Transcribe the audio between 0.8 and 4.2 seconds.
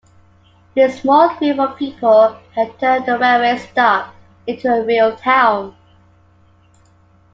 small group of people had turned the railway stop